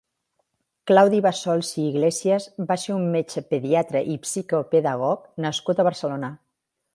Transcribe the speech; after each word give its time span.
Claudi 0.91 1.17
Bassols 1.25 1.69
i 1.83 1.85
Iglesias 1.89 2.47
va 2.71 2.77
ser 2.85 2.95
un 2.95 3.05
metge 3.17 3.45
pediatre 3.51 4.01
i 4.15 4.17
psicopedagog 4.25 5.29
nascut 5.47 5.85
a 5.85 5.87
Barcelona. 5.91 6.33